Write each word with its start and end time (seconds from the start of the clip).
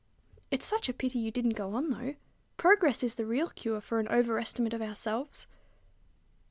"It's 0.49 0.65
such 0.65 0.89
a 0.89 0.93
pity 0.95 1.19
you 1.19 1.29
didn't 1.29 1.51
go 1.53 1.75
on, 1.75 1.91
though. 1.91 2.15
Progress 2.57 3.03
is 3.03 3.13
the 3.13 3.25
real 3.27 3.49
cure 3.49 3.81
for 3.81 3.99
an 3.99 4.07
overestimate 4.07 4.73
of 4.73 4.81
ourselves." 4.81 5.45